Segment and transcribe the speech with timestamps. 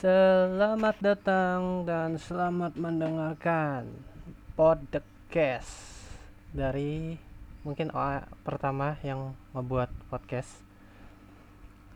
[0.00, 3.84] Selamat datang dan selamat mendengarkan
[4.56, 5.68] podcast
[6.56, 7.20] dari
[7.60, 10.64] mungkin OA pertama yang membuat podcast.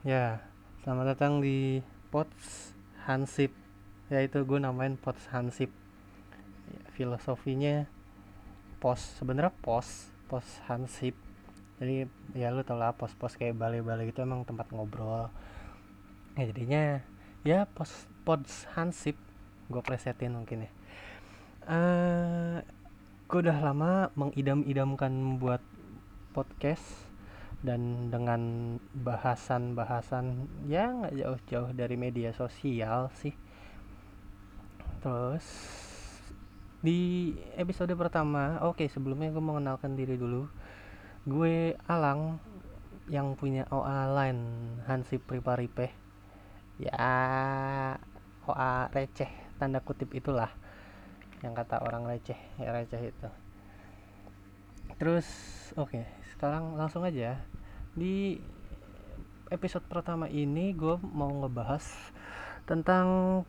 [0.04, 0.44] Ya,
[0.84, 1.80] selamat datang di
[2.12, 2.76] Pods
[3.08, 3.56] Hansip,
[4.12, 5.72] yaitu gue namain Pods Hansip.
[6.76, 7.88] Ya, filosofinya
[8.84, 11.16] pos sebenarnya pos pos Hansip.
[11.80, 12.04] Jadi
[12.36, 15.32] ya lu tau lah pos-pos kayak balai-balai gitu emang tempat ngobrol.
[16.36, 17.13] Ya jadinya
[17.44, 19.20] ya pos pods hansip.
[19.68, 20.70] Gue presetin mungkin ya.
[21.64, 22.58] Uh,
[23.28, 25.60] gue udah lama mengidam-idamkan membuat
[26.32, 26.84] podcast
[27.64, 33.32] dan dengan bahasan-bahasan ya nggak jauh-jauh dari media sosial sih.
[35.04, 35.44] Terus
[36.84, 40.48] di episode pertama oke okay, sebelumnya gue mengenalkan diri dulu.
[41.24, 42.40] Gue Alang
[43.08, 44.44] yang punya OA line
[44.88, 46.03] Hansip Priparipeh
[46.78, 47.10] ya
[48.44, 50.50] OA receh tanda kutip itulah
[51.40, 53.28] yang kata orang receh ya receh itu.
[54.98, 55.26] Terus
[55.78, 57.38] oke okay, sekarang langsung aja
[57.94, 58.40] di
[59.52, 61.84] episode pertama ini gue mau ngebahas
[62.66, 63.42] tentang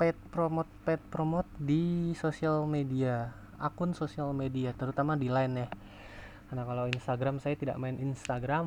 [0.00, 5.68] pet promote pet promote di sosial media akun sosial media terutama di line ya.
[6.48, 8.66] Karena kalau Instagram saya tidak main Instagram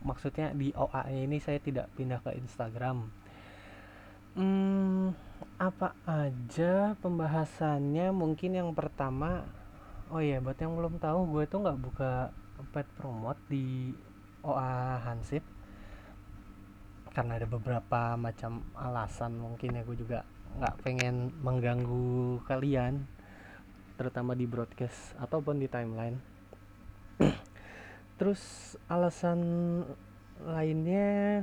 [0.00, 3.08] maksudnya di OA ini saya tidak pindah ke Instagram.
[4.36, 5.12] Hmm,
[5.60, 8.14] apa aja pembahasannya?
[8.14, 9.44] Mungkin yang pertama
[10.10, 12.12] oh iya buat yang belum tahu gue tuh nggak buka
[12.74, 13.94] pet promote di
[14.46, 15.44] OA Hansip.
[17.10, 20.22] Karena ada beberapa macam alasan mungkin ya gue juga
[20.58, 23.06] nggak pengen mengganggu kalian
[23.94, 26.18] terutama di broadcast ataupun di timeline
[28.20, 29.40] terus alasan
[30.44, 31.40] lainnya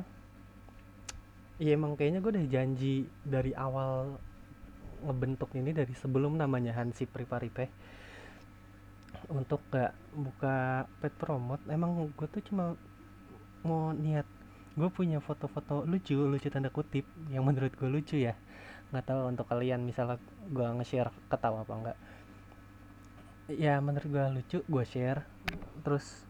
[1.57, 4.21] ya emang kayaknya gue udah janji dari awal
[5.01, 7.69] ngebentuk ini dari sebelum namanya Hansi Priparipe
[9.33, 11.65] untuk gak buka pet promote.
[11.69, 12.77] Emang gue tuh cuma
[13.65, 14.25] mau niat
[14.77, 18.37] gue punya foto-foto lucu lucu tanda kutip yang menurut gue lucu ya.
[18.93, 20.21] Nggak tahu untuk kalian misalnya
[20.53, 21.97] gue nge-share ketawa apa enggak
[23.47, 25.25] ya menurut gue lucu gue share.
[25.81, 26.27] Terus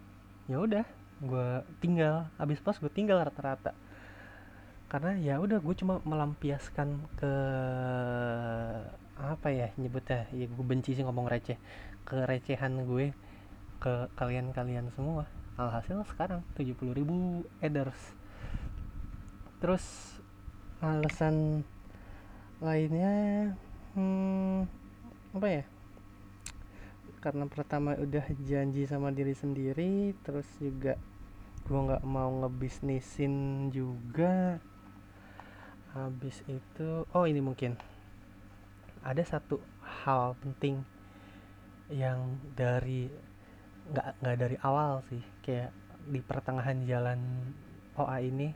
[0.48, 0.86] ya udah
[1.24, 1.50] gue
[1.84, 2.28] tinggal.
[2.40, 3.72] Habis pas gue tinggal rata-rata.
[4.88, 7.34] Karena ya udah gue cuma melampiaskan ke
[9.20, 10.28] apa ya nyebutnya?
[10.32, 11.60] Ya gue benci sih ngomong receh.
[12.08, 13.12] Kerecehan gue
[13.84, 15.28] ke kalian-kalian semua.
[15.60, 18.18] Alhasil sekarang 70 ribu eders
[19.58, 20.14] terus
[20.86, 21.66] alasan
[22.62, 23.14] lainnya
[23.98, 24.70] hmm,
[25.34, 25.64] apa ya
[27.28, 30.96] karena pertama udah janji sama diri sendiri terus juga
[31.68, 34.64] gue nggak mau ngebisnisin juga.
[35.92, 37.76] Habis itu oh ini mungkin.
[39.04, 40.80] Ada satu hal penting
[41.92, 43.12] yang dari
[43.92, 45.20] nggak nggak dari awal sih.
[45.44, 45.76] Kayak
[46.08, 47.20] di pertengahan jalan
[48.00, 48.56] OA ini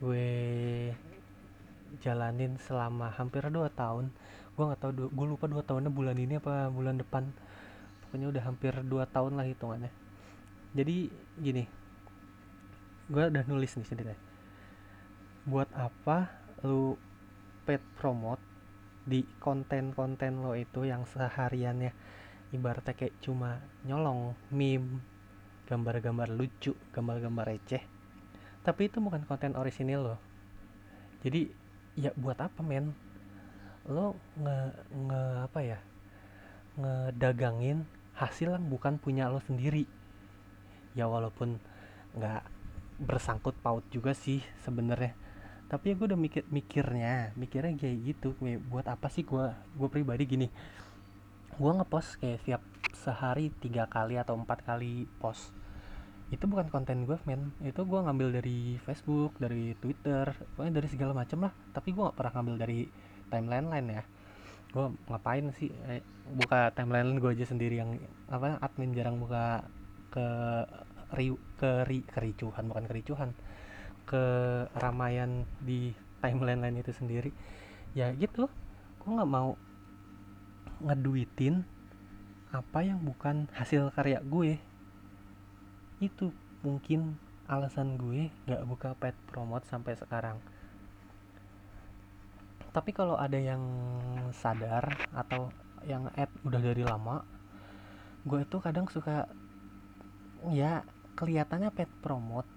[0.00, 0.32] gue
[2.00, 4.08] jalanin selama hampir dua tahun.
[4.56, 7.28] Gue nggak tahu gue lupa dua tahunnya bulan ini apa bulan depan
[8.10, 9.94] pokoknya udah hampir 2 tahun lah hitungannya.
[10.74, 11.06] Jadi
[11.38, 11.64] gini
[13.06, 14.18] gue udah nulis nih sendiri.
[15.46, 16.26] Buat apa
[16.66, 16.98] lu
[17.62, 18.42] pet promote
[19.06, 21.94] di konten-konten lo itu yang sehariannya?
[22.50, 24.98] Ibaratnya kayak cuma nyolong meme
[25.70, 27.82] gambar-gambar lucu gambar-gambar receh.
[28.66, 30.16] Tapi itu bukan konten orisinil lo.
[31.22, 31.46] Jadi
[31.94, 32.90] ya buat apa men?
[33.86, 34.56] Lo nge,
[34.90, 35.78] nge apa ya?
[36.74, 37.86] Ngedagangin
[38.20, 39.88] hasil yang bukan punya lo sendiri.
[40.92, 41.56] Ya walaupun
[42.12, 42.44] nggak
[43.00, 45.16] bersangkut paut juga sih sebenarnya.
[45.72, 48.36] Tapi ya gue udah mikir mikirnya mikirnya kayak gitu.
[48.68, 49.48] Buat apa sih gue
[49.80, 50.48] gue pribadi gini?
[51.56, 55.56] Gue ngepost kayak tiap sehari tiga kali atau empat kali post.
[56.28, 57.56] Itu bukan konten gue men.
[57.64, 61.52] Itu gue ngambil dari Facebook dari Twitter pokoknya dari segala macam lah.
[61.72, 62.80] Tapi gue nggak pernah ngambil dari
[63.32, 64.04] timeline lain ya
[64.70, 65.70] gue ngapain sih?
[65.90, 67.98] Eh, buka timeline gue aja sendiri yang
[68.30, 69.66] apa admin jarang buka
[70.14, 70.26] ke
[71.14, 73.30] ri, ke ri, kericuhan bukan kericuhan.
[74.06, 74.24] Ke
[74.74, 77.30] ramaian di timeline lain itu sendiri.
[77.94, 78.46] Ya gitu.
[79.02, 79.58] Gue nggak mau
[80.80, 81.66] ngeduitin
[82.50, 84.58] apa yang bukan hasil karya gue.
[86.02, 86.30] Itu
[86.62, 87.18] mungkin
[87.50, 90.38] alasan gue nggak buka pet promote sampai sekarang
[92.70, 93.62] tapi kalau ada yang
[94.30, 95.50] sadar atau
[95.86, 97.24] yang add udah dari lama
[98.20, 99.24] gue tuh kadang suka
[100.52, 100.84] ya
[101.20, 102.48] kelihatannya pet promote.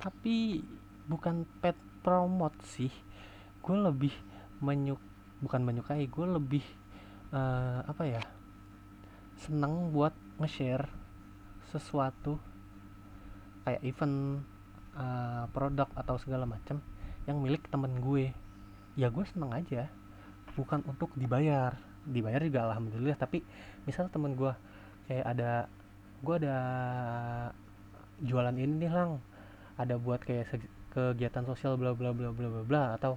[0.00, 0.64] Tapi
[1.04, 2.88] bukan pet promote sih.
[3.60, 4.14] Gue lebih
[4.64, 5.00] menyuk
[5.40, 6.64] bukan menyukai gue lebih
[7.32, 8.20] uh, apa ya
[9.40, 10.84] seneng buat nge-share
[11.72, 12.36] sesuatu
[13.64, 14.44] kayak event
[14.92, 16.84] uh, produk atau segala macam
[17.24, 18.36] yang milik temen gue
[19.00, 19.88] ya gue seneng aja.
[20.52, 21.72] Bukan untuk dibayar.
[22.04, 23.40] Dibayar juga alhamdulillah tapi
[23.88, 24.52] misal temen gue
[25.08, 25.50] kayak ada
[26.20, 26.56] gue ada
[28.20, 29.24] jualan ini nih lang.
[29.80, 30.60] Ada buat kayak
[30.92, 33.16] kegiatan sosial bla bla bla bla bla bla atau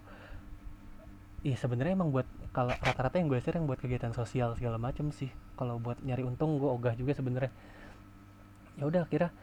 [1.43, 5.11] iya sebenarnya emang buat kalau rata-rata yang gue share yang buat kegiatan sosial segala macam
[5.11, 5.27] sih.
[5.59, 7.51] Kalau buat nyari untung gue ogah juga sebenarnya.
[8.79, 9.35] Ya udah kira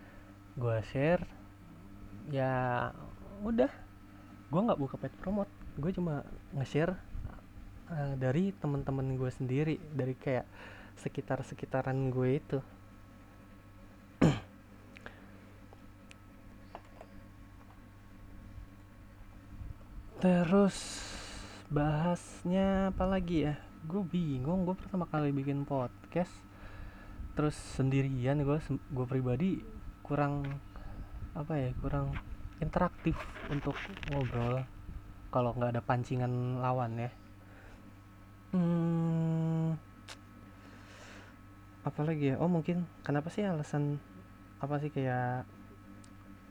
[0.56, 1.20] gue share.
[2.32, 2.88] Ya
[3.44, 3.68] udah
[4.50, 5.46] gue nggak buka pet promote.
[5.78, 6.26] Gue cuma
[6.58, 6.98] nge-share
[7.90, 10.42] uh, dari teman-teman gue sendiri dari kayak
[10.98, 12.58] sekitar sekitaran gue itu.
[20.20, 20.76] Terus
[21.70, 23.54] bahasnya apa lagi ya?
[23.86, 26.34] Gue bingung gue pertama kali bikin podcast
[27.38, 28.42] terus sendirian.
[28.42, 29.62] Gue gue pribadi
[30.02, 30.42] kurang
[31.38, 32.10] apa ya kurang
[32.60, 33.16] interaktif
[33.48, 33.74] untuk
[34.12, 34.62] ngobrol
[35.32, 37.10] kalau nggak ada pancingan lawan ya.
[38.50, 39.78] Hmm,
[41.86, 42.36] apalagi ya?
[42.42, 44.02] Oh mungkin kenapa sih alasan
[44.60, 45.48] apa sih kayak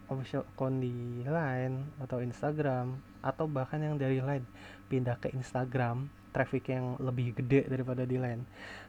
[0.10, 4.48] official account di Line atau Instagram atau bahkan yang dari Line
[4.90, 8.48] pindah ke Instagram traffic yang lebih gede daripada di Line?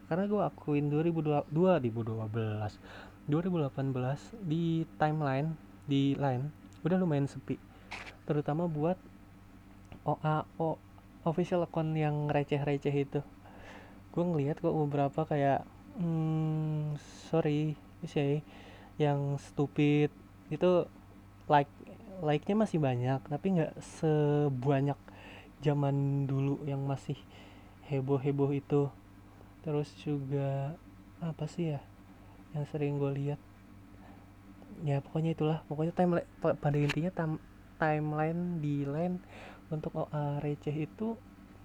[0.09, 5.53] Karena gue akuin 2012 2012 2018 di timeline
[5.85, 7.57] di Line udah lumayan sepi.
[8.25, 8.97] Terutama buat
[10.05, 10.81] OAO
[11.25, 13.21] official account yang receh-receh itu.
[14.11, 15.63] Gue ngeliat kok beberapa kayak
[16.01, 16.97] hmm,
[17.29, 18.41] sorry sih
[18.97, 20.09] yang stupid.
[20.49, 20.89] Itu
[21.45, 21.69] like
[22.21, 24.97] like-nya masih banyak tapi nggak sebanyak
[25.61, 27.17] zaman dulu yang masih
[27.89, 28.89] heboh-heboh itu.
[29.61, 30.73] Terus juga
[31.21, 31.81] apa sih ya
[32.57, 33.39] yang sering gue lihat
[34.81, 35.57] ya pokoknya itulah.
[35.65, 37.37] Pokoknya timeline pada intinya tam,
[37.81, 39.17] timeline di line
[39.71, 41.15] untuk OA receh itu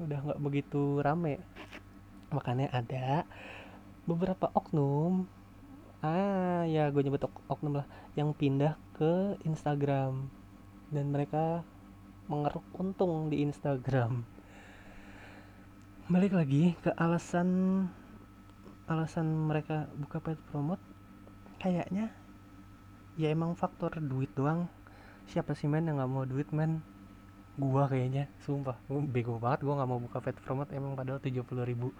[0.00, 1.40] udah nggak begitu rame.
[2.30, 3.24] Makanya ada
[4.04, 5.26] beberapa oknum.
[6.04, 7.86] Ah ya gue nyebut ok oknum lah.
[8.14, 10.28] Yang pindah ke Instagram.
[10.92, 11.66] Dan mereka
[12.30, 14.22] mengeruk untung di Instagram.
[16.06, 17.82] Balik lagi ke alasan
[18.86, 20.82] alasan mereka buka paid promote.
[21.58, 22.14] Kayaknya
[23.16, 24.68] ya emang faktor duit doang.
[25.26, 26.84] Siapa sih men yang nggak mau duit men?
[27.56, 28.76] Gua kayaknya sumpah.
[28.88, 31.90] Bego banget gua nggak mau buka paid promote emang padahal 70 ribu.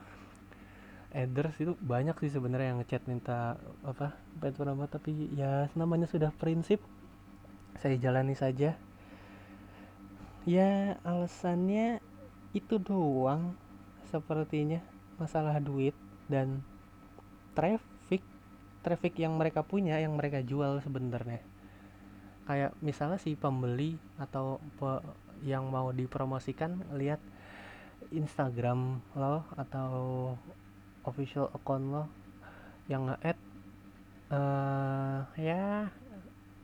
[1.16, 6.28] Address itu banyak sih sebenarnya yang ngechat minta apa paid promote tapi ya namanya sudah
[6.36, 6.84] prinsip.
[7.80, 8.76] Saya jalani saja.
[10.44, 12.04] Ya alasannya
[12.52, 13.56] itu doang
[14.12, 14.84] sepertinya.
[15.16, 15.96] Masalah duit
[16.28, 16.60] dan
[17.56, 17.95] traffic
[18.86, 21.42] traffic yang mereka punya yang mereka jual sebenarnya.
[22.46, 25.02] Kayak misalnya si pembeli atau pe,
[25.42, 27.18] yang mau dipromosikan lihat
[28.14, 29.90] Instagram lo atau
[31.02, 32.04] official account lo
[32.86, 33.38] yang nge-add
[34.30, 35.90] uh, ya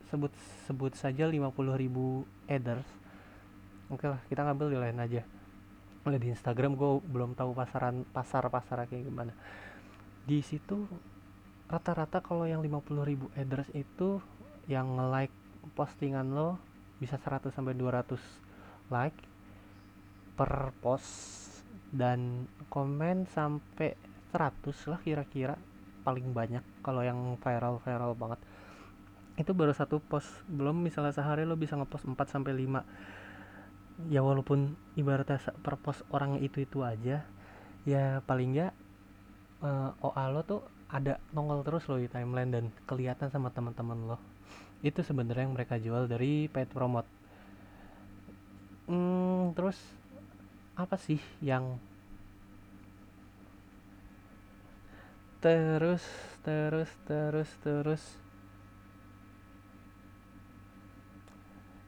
[0.07, 0.31] sebut
[0.63, 1.51] sebut saja 50.000
[2.47, 2.89] adders.
[3.91, 5.21] Oke lah kita ngambil di lain aja.
[6.07, 9.35] Oleh di Instagram gue belum tahu pasaran pasar pasar kayak gimana.
[10.23, 10.87] Di situ
[11.73, 14.21] rata-rata kalau yang 50.000 address itu
[14.69, 15.33] yang nge-like
[15.73, 16.61] postingan lo
[17.01, 18.13] bisa 100 sampai 200
[18.93, 19.17] like
[20.37, 21.09] per post
[21.89, 23.97] dan komen sampai
[24.29, 25.57] 100 lah kira-kira
[26.05, 28.37] paling banyak kalau yang viral-viral banget.
[29.33, 34.77] Itu baru satu post belum misalnya sehari lo bisa ngepost 4 sampai 5 ya walaupun
[34.93, 37.25] ibaratnya per post orang itu itu aja
[37.85, 38.73] ya paling nggak
[39.61, 40.61] uh, eh, OA lo tuh
[40.93, 44.17] ada nongol terus lo di timeline dan kelihatan sama teman-teman lo
[44.83, 47.07] itu sebenarnya yang mereka jual dari paid promote.
[48.83, 49.79] Hmm, terus
[50.75, 51.79] apa sih yang
[55.39, 56.03] terus
[56.43, 58.03] terus terus terus?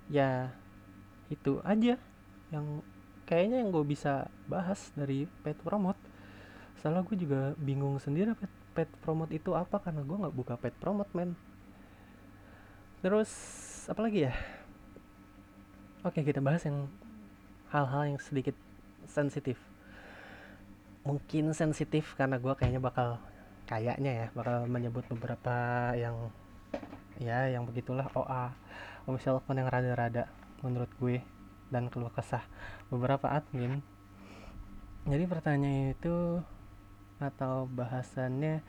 [0.07, 0.55] Ya
[1.27, 1.99] itu aja
[2.55, 2.79] yang
[3.27, 5.99] kayaknya yang gue bisa bahas dari pet promote.
[6.79, 9.79] Salah gue juga bingung sendiri pet, pet promote itu apa?
[9.79, 11.31] Karena gue nggak buka pet promote men.
[12.99, 13.31] Terus
[13.87, 14.33] apa lagi ya?
[16.03, 16.91] Oke kita bahas yang
[17.71, 18.53] hal-hal yang sedikit
[19.07, 19.55] sensitif.
[21.07, 23.17] Mungkin sensitif karena gue kayaknya bakal
[23.65, 25.55] kayaknya ya bakal menyebut beberapa
[25.97, 26.29] yang
[27.17, 28.51] ya yang begitulah OA
[29.07, 30.29] official phone yang rada-rada
[30.61, 31.23] menurut gue
[31.69, 32.43] dan keluh kesah
[32.89, 33.81] beberapa admin.
[35.05, 36.41] Jadi pertanyaan itu
[37.19, 38.59] atau bahasannya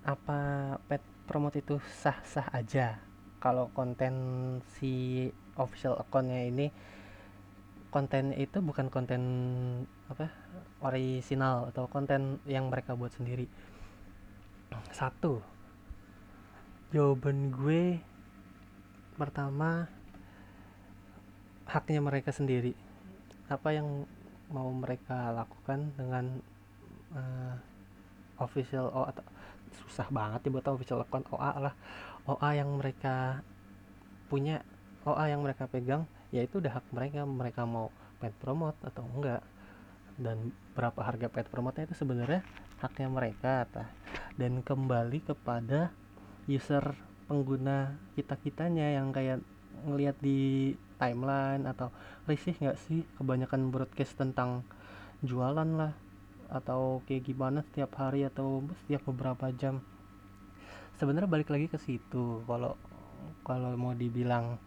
[0.00, 0.40] apa
[0.88, 3.00] pet promote itu sah-sah aja?
[3.40, 4.14] Kalau konten
[4.76, 6.68] si official accountnya ini
[7.90, 9.22] konten itu bukan konten
[10.06, 10.30] apa
[10.80, 13.50] original atau konten yang mereka buat sendiri.
[14.94, 15.42] Satu
[16.94, 17.98] jawaban gue
[19.18, 19.90] pertama
[21.66, 22.74] haknya mereka sendiri.
[23.50, 24.06] Apa yang
[24.50, 26.42] mau mereka lakukan dengan
[27.14, 27.54] uh,
[28.40, 29.24] official O atau
[29.86, 31.74] susah banget ya buat official account OA lah.
[32.26, 33.44] OA yang mereka
[34.26, 34.62] punya
[35.06, 37.22] OA yang mereka pegang ya itu udah hak mereka.
[37.26, 39.42] Mereka mau pet promote atau enggak.
[40.20, 42.42] Dan berapa harga pet promote itu sebenarnya
[42.82, 43.88] haknya mereka tah.
[44.34, 45.92] Dan kembali kepada
[46.48, 46.96] user
[47.30, 49.38] pengguna kita kitanya yang kayak
[49.86, 51.88] ngelihat di timeline atau
[52.28, 53.06] risih nggak sih?
[53.16, 54.66] Kebanyakan broadcast tentang
[55.24, 55.92] jualan lah
[56.50, 59.80] atau kayak gimana setiap hari atau setiap beberapa jam.
[60.98, 62.44] Sebenarnya balik lagi ke situ.
[62.44, 62.74] Kalau
[63.46, 64.58] kalau mau dibilang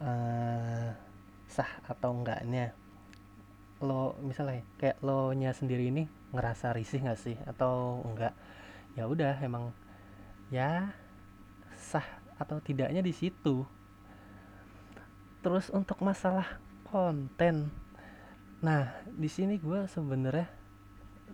[0.00, 0.88] uh,
[1.46, 2.74] sah atau enggaknya
[3.76, 7.36] lo misalnya kayak lo nya sendiri ini ngerasa risih nggak sih?
[7.44, 8.32] Atau enggak?
[8.96, 9.74] Ya udah emang
[10.48, 10.94] ya
[11.76, 12.06] sah
[12.40, 13.68] atau tidaknya di situ.
[15.44, 17.68] Terus untuk masalah konten
[18.64, 20.48] nah di sini gue sebenarnya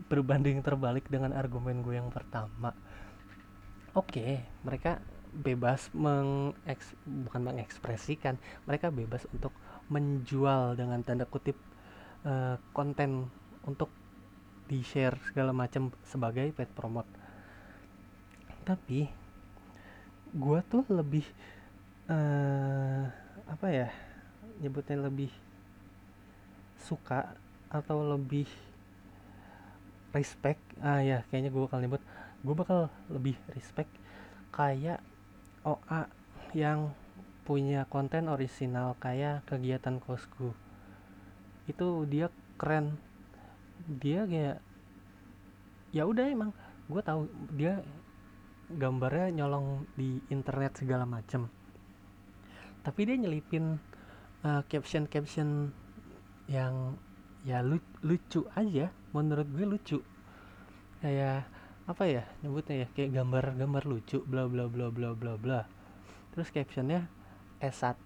[0.09, 2.73] berbanding terbalik dengan argumen gue yang pertama.
[3.93, 4.33] Oke okay,
[4.65, 5.01] mereka
[5.33, 8.37] bebas mengeks bukan mengekspresikan
[8.69, 9.57] mereka bebas untuk
[9.89, 11.57] menjual dengan tanda kutip
[12.29, 13.33] uh, konten
[13.65, 13.89] untuk
[14.69, 17.09] di share segala macam sebagai pet promote.
[18.65, 19.09] Tapi
[20.33, 21.25] gue tuh lebih
[22.09, 23.05] uh,
[23.49, 23.89] apa ya
[24.65, 25.29] nyebutnya lebih
[26.81, 27.37] suka
[27.69, 28.49] atau lebih
[30.13, 30.61] respect.
[30.81, 32.03] Ah ya kayaknya gue bakal nyebut
[32.43, 33.91] gue bakal lebih respect
[34.53, 35.01] kayak
[35.65, 36.11] OA
[36.53, 36.93] yang
[37.43, 40.55] punya konten original kayak kegiatan kosku.
[41.67, 43.01] Itu dia keren.
[43.89, 44.59] Dia kayak
[45.91, 46.51] ya udah emang
[46.87, 47.27] gue tahu
[47.57, 47.83] dia
[48.73, 51.49] gambarnya nyolong di internet segala macem.
[52.83, 53.79] Tapi dia nyelipin
[54.43, 55.71] uh, caption caption
[56.51, 56.99] yang
[57.47, 59.99] ya lu, lucu aja menurut gue lucu.
[61.05, 61.47] Kayak
[61.85, 62.87] apa ya nyebutnya ya?
[62.93, 65.61] Kayak gambar-gambar lucu bla bla bla bla bla bla.
[66.33, 67.07] Terus captionnya
[67.61, 68.05] S1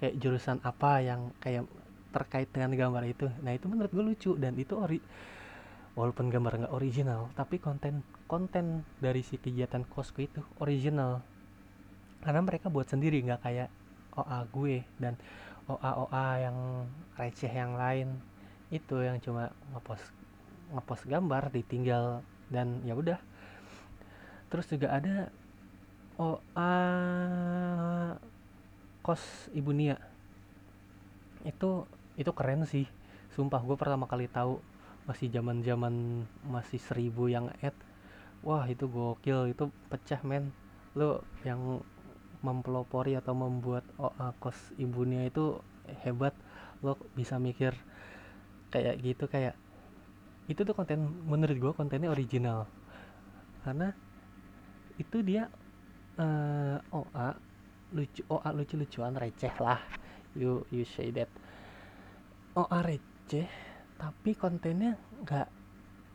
[0.00, 1.68] kayak jurusan apa yang kayak
[2.10, 3.28] terkait dengan gambar itu.
[3.44, 4.98] Nah itu menurut gue lucu dan itu ori
[5.94, 11.22] walaupun gambar nggak original tapi konten konten dari si kegiatan kosku itu original.
[12.24, 13.68] Karena mereka buat sendiri nggak kayak
[14.16, 15.14] OA gue dan
[15.70, 16.58] OA OA yang
[17.14, 18.18] receh yang lain
[18.70, 20.06] itu yang cuma ngepost
[20.70, 23.18] ngepost gambar ditinggal dan ya udah.
[24.50, 25.30] Terus juga ada
[26.18, 26.74] OA
[29.02, 29.98] kos ibu Nia.
[31.46, 32.86] Itu itu keren sih.
[33.34, 34.62] Sumpah gue pertama kali tahu
[35.06, 37.74] masih zaman zaman masih seribu yang add
[38.44, 40.52] wah itu gokil itu pecah men.
[40.96, 41.80] Lo yang
[42.40, 45.60] mempelopori atau membuat OA kos ibunya itu
[46.04, 46.32] hebat.
[46.80, 47.76] Lo bisa mikir
[48.70, 49.58] kayak gitu kayak
[50.50, 52.66] itu tuh konten menurut gue kontennya original.
[53.62, 53.94] Karena
[54.98, 55.46] itu dia
[56.18, 57.28] uh, eh, OA
[57.94, 59.78] lucu OA lucu lucuan receh lah.
[60.34, 61.30] You you say that.
[62.58, 63.46] OA receh
[63.94, 65.48] tapi kontennya nggak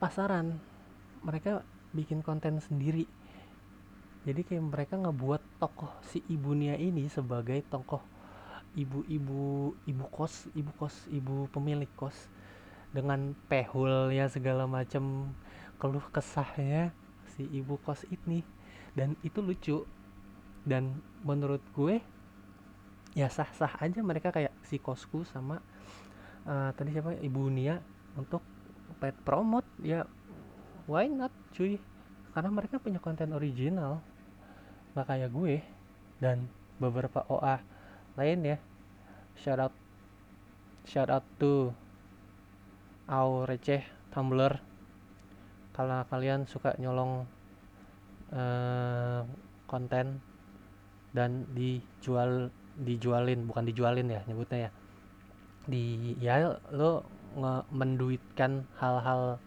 [0.04, 0.60] pasaran.
[1.24, 1.64] Mereka
[1.96, 3.08] bikin konten sendiri.
[4.28, 8.02] Jadi kayak mereka ngebuat tokoh si ibunya ini sebagai tokoh
[8.76, 12.28] ibu-ibu ibu kos ibu kos ibu pemilik kos
[12.96, 15.36] dengan pehul ya segala macam
[15.76, 16.96] keluh kesahnya
[17.36, 18.40] si ibu kos ini.
[18.96, 19.84] Dan itu lucu.
[20.64, 22.00] Dan menurut gue
[23.14, 25.62] ya sah-sah aja mereka kayak si kosku sama
[26.48, 27.20] uh, tadi siapa?
[27.20, 27.84] Ibu Nia
[28.16, 28.42] untuk
[29.04, 29.68] pet promote.
[29.84, 30.08] Ya
[30.88, 31.78] why not cuy?
[32.32, 34.00] Karena mereka punya konten original.
[34.96, 35.56] Nggak kayak gue
[36.24, 36.48] dan
[36.80, 37.60] beberapa OA
[38.16, 38.58] lain ya.
[39.36, 39.76] Shout out
[40.88, 41.76] shout out to
[43.06, 44.58] Au receh Tumblr.
[45.70, 47.30] Kalau kalian suka nyolong
[48.34, 49.22] uh,
[49.70, 50.24] konten
[51.14, 54.72] dan dijual dijualin bukan dijualin ya nyebutnya ya.
[55.70, 55.84] Di
[56.18, 57.06] ya lo
[57.38, 59.38] nge menduitkan hal-hal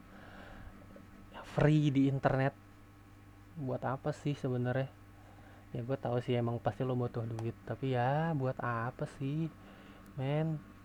[1.43, 2.55] free di internet.
[3.59, 4.87] Buat apa sih sebenarnya?
[5.75, 9.50] Ya gue tahu sih emang pasti lo butuh duit tapi ya buat apa sih
[10.17, 10.77] men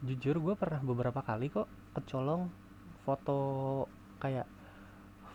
[0.00, 2.48] jujur gue pernah beberapa kali kok kecolong
[3.04, 3.38] foto
[4.16, 4.48] kayak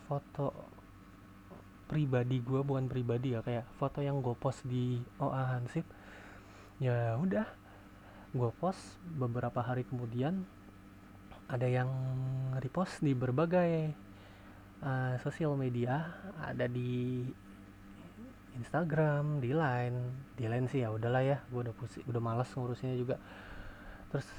[0.10, 0.53] foto
[1.86, 5.86] pribadi gue bukan pribadi ya kayak foto yang gue post di OA Hansip.
[6.81, 7.45] Ya udah
[8.36, 10.43] gue post beberapa hari kemudian
[11.45, 11.88] ada yang
[12.57, 13.93] repost di berbagai
[14.81, 16.10] uh, sosial media
[16.41, 17.22] ada di
[18.57, 20.00] Instagram di Line.
[20.34, 23.22] Di Line sih ya udahlah ya gue udah pusing udah males ngurusnya juga
[24.15, 24.31] terus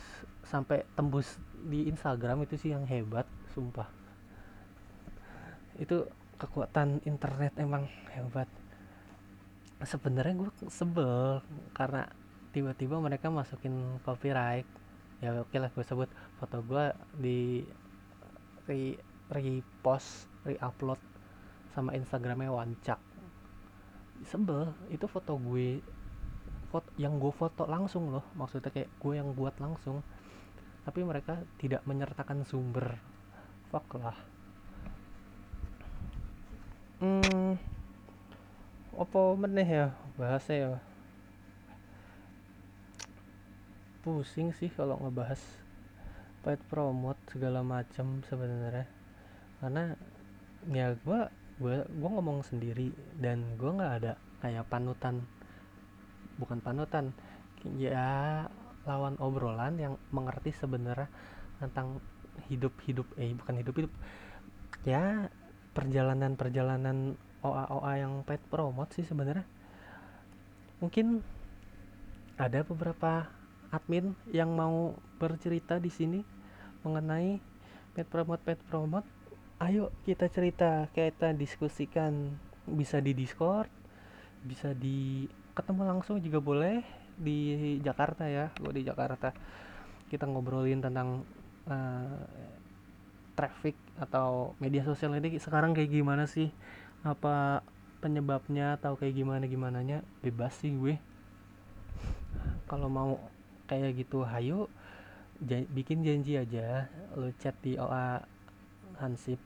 [0.48, 1.36] sampai tembus
[1.68, 3.84] di Instagram itu sih yang hebat sumpah.
[5.76, 6.08] Itu
[6.40, 7.84] kekuatan internet emang
[8.16, 8.48] hebat.
[9.84, 11.44] Sebenarnya gue sebel
[11.76, 12.08] karena
[12.56, 14.64] tiba-tiba mereka masukin copyright.
[15.20, 16.08] Ya oke lah gue sebut.
[16.40, 17.68] Foto gue di
[18.64, 18.96] re
[19.28, 21.04] repost re-upload
[21.76, 22.96] sama Instagramnya wancak
[24.24, 25.84] sebel itu foto gue
[26.96, 30.00] yang gue foto langsung loh maksudnya kayak gue yang buat langsung.
[30.86, 32.96] Tapi mereka tidak menyertakan sumber.
[33.68, 34.16] Fuck lah.
[37.02, 37.76] Hmm
[38.96, 39.86] apa meneh ya
[40.16, 40.72] bahasa ya?
[44.00, 45.40] Pusing sih kalau ngebahas
[46.40, 48.88] paid promote segala macam sebenarnya.
[49.60, 49.92] Karena
[50.72, 51.20] ya gue
[51.60, 52.88] gue gue ngomong sendiri
[53.20, 55.28] dan gue nggak ada kayak panutan
[56.40, 57.12] bukan panutan.
[57.76, 58.46] Ya
[58.86, 61.10] lawan obrolan yang mengerti sebenarnya
[61.58, 61.98] tentang
[62.46, 63.92] hidup hidup eh bukan hidup hidup
[64.84, 65.32] ya
[65.72, 69.44] perjalanan perjalanan OA OA yang paid promote sih sebenarnya.
[70.78, 71.24] Mungkin
[72.36, 73.26] ada beberapa
[73.72, 76.20] admin yang mau bercerita di sini
[76.84, 77.40] mengenai
[77.96, 79.08] pet promote pet promote.
[79.56, 82.36] Ayo kita cerita kita diskusikan.
[82.66, 83.70] Bisa di discord
[84.46, 85.26] bisa di
[85.56, 86.84] ketemu langsung juga boleh
[87.16, 88.52] di Jakarta ya.
[88.60, 89.32] Gue di Jakarta.
[90.06, 91.24] Kita ngobrolin tentang
[91.66, 92.20] uh,
[93.32, 96.52] traffic atau media sosial ini sekarang kayak gimana sih?
[97.02, 97.64] Apa
[98.04, 101.00] penyebabnya atau kayak gimana gimana nya bebas sih gue.
[102.68, 103.16] Kalau mau
[103.66, 104.68] kayak gitu hayu
[105.72, 106.92] bikin janji aja.
[107.16, 108.20] Lu chat di OA
[109.00, 109.40] Hansip.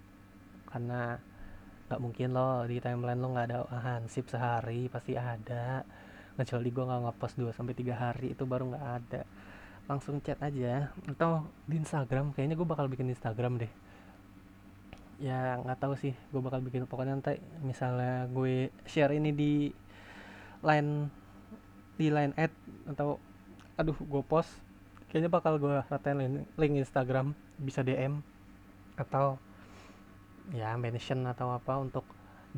[0.66, 1.18] Karena
[1.90, 5.83] nggak mungkin loh di timeline lo nggak ada Hansip sehari pasti ada.
[6.38, 9.26] Kecuali gue nggak ngepost 2 sampai tiga hari itu baru nggak ada.
[9.90, 10.94] Langsung chat aja.
[11.11, 13.72] Atau di Instagram kayaknya gue bakal bikin Instagram deh.
[15.18, 16.87] Ya nggak tahu sih gue bakal bikin.
[16.87, 19.74] Pokoknya nanti misalnya gue share ini di
[20.62, 21.11] line
[21.98, 22.55] di line ad
[22.87, 23.18] atau
[23.74, 24.55] aduh gue post
[25.11, 28.22] kayaknya bakal gue ratain link Instagram bisa DM
[28.94, 29.42] atau
[30.50, 32.06] ya mention atau apa untuk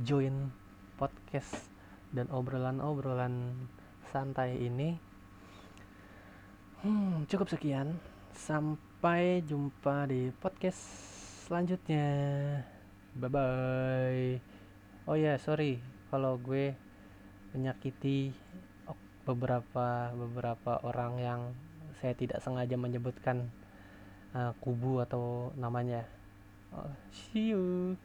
[0.00, 0.48] join
[0.96, 1.68] podcast
[2.12, 3.54] dan obrolan-obrolan
[4.12, 4.96] santai ini.
[6.84, 7.96] Hmm, cukup sekian.
[8.32, 10.80] Sampai jumpa di podcast
[11.46, 12.08] selanjutnya.
[13.12, 14.52] Bye bye
[15.06, 15.82] oh ya yeah, sorry.
[16.12, 16.76] Kalau gue
[17.56, 18.32] menyakiti
[19.22, 21.40] beberapa beberapa orang yang
[22.02, 23.48] saya tidak sengaja menyebutkan
[24.34, 26.06] uh, kubu atau namanya.
[26.72, 27.96] 啊西游